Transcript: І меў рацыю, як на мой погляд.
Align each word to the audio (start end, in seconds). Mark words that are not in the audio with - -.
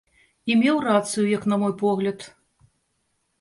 І 0.53 0.53
меў 0.61 0.79
рацыю, 0.87 1.25
як 1.37 1.45
на 1.53 1.59
мой 1.65 1.73
погляд. 1.83 2.27